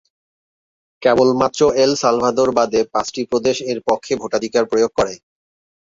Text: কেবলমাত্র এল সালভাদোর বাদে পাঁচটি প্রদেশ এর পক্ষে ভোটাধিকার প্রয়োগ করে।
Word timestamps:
কেবলমাত্র 1.01 1.61
এল 1.83 1.91
সালভাদোর 2.01 2.49
বাদে 2.57 2.81
পাঁচটি 2.93 3.21
প্রদেশ 3.31 3.57
এর 3.71 3.79
পক্ষে 3.87 4.13
ভোটাধিকার 4.21 4.63
প্রয়োগ 4.71 4.91
করে। 4.97 5.13